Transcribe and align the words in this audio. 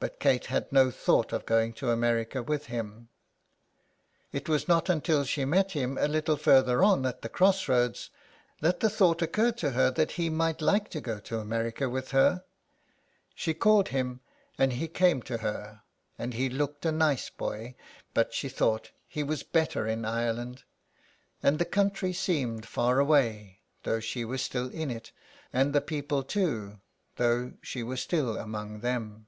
But 0.00 0.20
Kate 0.20 0.46
had 0.46 0.70
no 0.70 0.92
thought 0.92 1.32
of 1.32 1.44
going 1.44 1.72
to 1.72 1.90
America 1.90 2.40
with 2.40 2.66
him. 2.66 3.08
It 4.30 4.48
was 4.48 4.68
not 4.68 4.88
until 4.88 5.22
82 5.22 5.42
SOME 5.42 5.50
PARISHIONERS. 5.50 5.70
she 5.70 5.80
met 5.80 5.82
him 5.82 5.98
a 5.98 6.06
little 6.06 6.36
further 6.36 6.84
on, 6.84 7.04
at 7.04 7.20
the 7.22 7.28
cross 7.28 7.66
roads, 7.66 8.10
that 8.60 8.78
the 8.78 8.88
thought 8.90 9.22
occurred 9.22 9.58
to 9.58 9.70
her 9.72 9.90
that 9.90 10.12
he 10.12 10.30
might 10.30 10.60
like 10.62 10.88
to 10.90 11.00
go 11.00 11.18
to 11.18 11.40
America 11.40 11.88
with 11.88 12.12
her. 12.12 12.44
She 13.34 13.54
called 13.54 13.88
him, 13.88 14.20
and 14.56 14.74
he 14.74 14.86
came 14.86 15.20
to 15.22 15.38
her, 15.38 15.82
and 16.16 16.32
he 16.32 16.48
looked 16.48 16.86
a 16.86 16.92
nice 16.92 17.28
boy, 17.28 17.74
but 18.14 18.32
she 18.32 18.48
thought 18.48 18.92
he 19.08 19.24
was 19.24 19.42
better 19.42 19.84
in 19.88 20.04
Ireland. 20.04 20.62
And 21.42 21.58
the 21.58 21.64
country 21.64 22.12
seemed 22.12 22.66
far 22.68 23.00
away, 23.00 23.62
though 23.82 23.98
she 23.98 24.24
was 24.24 24.42
still 24.42 24.68
in 24.70 24.92
it, 24.92 25.10
and 25.52 25.72
the 25.72 25.80
people 25.80 26.22
too, 26.22 26.78
though 27.16 27.54
she 27.62 27.82
was 27.82 28.00
still 28.00 28.36
among 28.36 28.78
them. 28.78 29.26